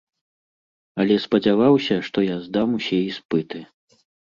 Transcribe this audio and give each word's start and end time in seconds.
Але 1.03 1.17
спадзяваўся, 1.25 1.95
што 2.09 2.25
я 2.33 2.39
здам 2.47 2.69
усе 2.81 3.01
іспыты. 3.13 3.65